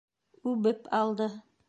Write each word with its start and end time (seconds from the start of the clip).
Үбеп 0.51 0.89
алды. 1.01 1.29